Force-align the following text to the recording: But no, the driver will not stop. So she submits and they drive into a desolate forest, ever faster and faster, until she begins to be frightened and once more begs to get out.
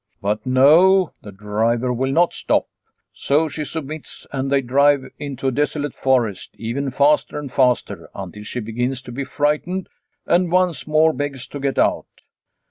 But 0.19 0.47
no, 0.47 1.13
the 1.21 1.31
driver 1.31 1.93
will 1.93 2.11
not 2.11 2.33
stop. 2.33 2.67
So 3.13 3.47
she 3.47 3.63
submits 3.63 4.25
and 4.31 4.51
they 4.51 4.61
drive 4.61 5.05
into 5.19 5.47
a 5.49 5.51
desolate 5.51 5.93
forest, 5.93 6.55
ever 6.59 6.89
faster 6.89 7.37
and 7.37 7.51
faster, 7.51 8.09
until 8.15 8.41
she 8.43 8.61
begins 8.61 9.03
to 9.03 9.11
be 9.11 9.23
frightened 9.25 9.89
and 10.25 10.51
once 10.51 10.87
more 10.87 11.13
begs 11.13 11.45
to 11.49 11.59
get 11.59 11.77
out. 11.77 12.23